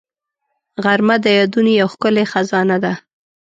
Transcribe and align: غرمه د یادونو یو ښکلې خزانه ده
غرمه 0.83 1.15
د 1.21 1.25
یادونو 1.37 1.71
یو 1.81 1.87
ښکلې 1.93 2.23
خزانه 2.31 2.77
ده 2.83 2.93